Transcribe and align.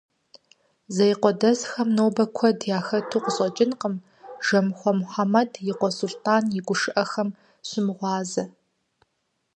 Зеикъуэдэсхэм 0.95 1.89
нобэ 1.95 2.25
куэд 2.35 2.59
яхэту 2.77 3.21
къыщӏэкӏынкъым 3.23 3.95
Жэмыхъуэ 4.45 4.91
Мухьэмэд 4.99 5.51
и 5.71 5.73
къуэ 5.79 5.89
Сулътӏан 5.97 6.43
и 6.57 6.59
гушыӏэхэм 6.67 7.29
щымыгъуазэ. 7.67 8.43